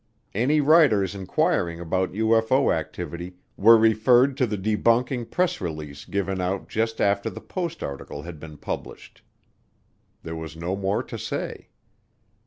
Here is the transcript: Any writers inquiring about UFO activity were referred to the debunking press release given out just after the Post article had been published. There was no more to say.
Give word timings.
Any 0.33 0.61
writers 0.61 1.13
inquiring 1.13 1.79
about 1.79 2.13
UFO 2.13 2.75
activity 2.75 3.35
were 3.55 3.77
referred 3.77 4.35
to 4.37 4.47
the 4.47 4.57
debunking 4.57 5.29
press 5.29 5.61
release 5.61 6.05
given 6.05 6.41
out 6.41 6.67
just 6.67 6.99
after 6.99 7.29
the 7.29 7.39
Post 7.39 7.83
article 7.83 8.23
had 8.23 8.39
been 8.39 8.57
published. 8.57 9.21
There 10.23 10.35
was 10.35 10.57
no 10.57 10.75
more 10.75 11.03
to 11.03 11.19
say. 11.19 11.67